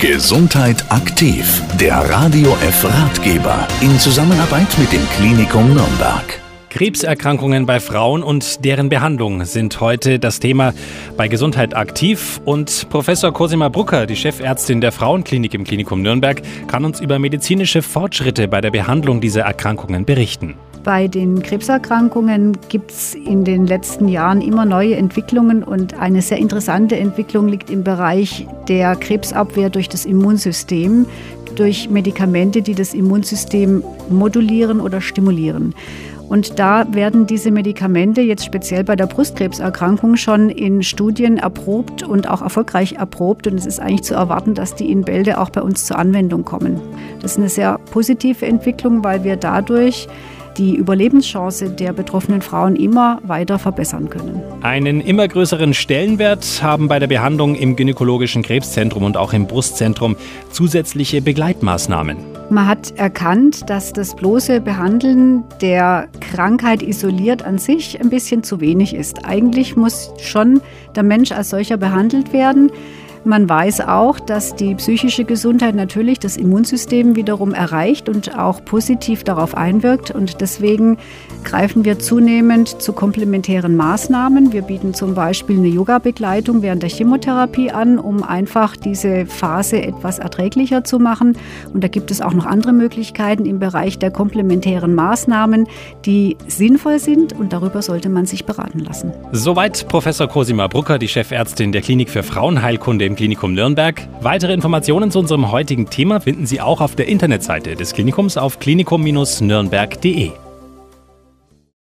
[0.00, 6.40] Gesundheit aktiv, der Radio F Ratgeber in Zusammenarbeit mit dem Klinikum Nürnberg.
[6.70, 10.72] Krebserkrankungen bei Frauen und deren Behandlung sind heute das Thema
[11.18, 12.40] bei Gesundheit aktiv.
[12.46, 17.82] Und Professor Cosima Brucker, die Chefärztin der Frauenklinik im Klinikum Nürnberg, kann uns über medizinische
[17.82, 20.54] Fortschritte bei der Behandlung dieser Erkrankungen berichten.
[20.82, 26.38] Bei den Krebserkrankungen gibt es in den letzten Jahren immer neue Entwicklungen und eine sehr
[26.38, 31.04] interessante Entwicklung liegt im Bereich der Krebsabwehr durch das Immunsystem,
[31.54, 35.74] durch Medikamente, die das Immunsystem modulieren oder stimulieren.
[36.30, 42.30] Und da werden diese Medikamente jetzt speziell bei der Brustkrebserkrankung schon in Studien erprobt und
[42.30, 43.48] auch erfolgreich erprobt.
[43.48, 46.44] Und es ist eigentlich zu erwarten, dass die in Bälde auch bei uns zur Anwendung
[46.44, 46.80] kommen.
[47.20, 50.06] Das ist eine sehr positive Entwicklung, weil wir dadurch
[50.60, 54.42] die Überlebenschance der betroffenen Frauen immer weiter verbessern können.
[54.60, 60.16] Einen immer größeren Stellenwert haben bei der Behandlung im gynäkologischen Krebszentrum und auch im Brustzentrum
[60.52, 62.18] zusätzliche Begleitmaßnahmen.
[62.50, 68.60] Man hat erkannt, dass das bloße Behandeln der Krankheit isoliert an sich ein bisschen zu
[68.60, 69.24] wenig ist.
[69.24, 70.60] Eigentlich muss schon
[70.94, 72.70] der Mensch als solcher behandelt werden.
[73.24, 79.24] Man weiß auch, dass die psychische Gesundheit natürlich das Immunsystem wiederum erreicht und auch positiv
[79.24, 80.10] darauf einwirkt.
[80.10, 80.96] Und deswegen
[81.44, 84.54] greifen wir zunehmend zu komplementären Maßnahmen.
[84.54, 90.18] Wir bieten zum Beispiel eine Yoga-Begleitung während der Chemotherapie an, um einfach diese Phase etwas
[90.18, 91.36] erträglicher zu machen.
[91.74, 95.66] Und da gibt es auch noch andere Möglichkeiten im Bereich der komplementären Maßnahmen,
[96.06, 99.12] die sinnvoll sind und darüber sollte man sich beraten lassen.
[99.32, 104.08] Soweit Professor Cosima Brucker, die Chefärztin der Klinik für Frauenheilkunde im Klinikum Nürnberg.
[104.22, 108.58] Weitere Informationen zu unserem heutigen Thema finden Sie auch auf der Internetseite des Klinikums auf
[108.58, 110.30] klinikum-nürnberg.de.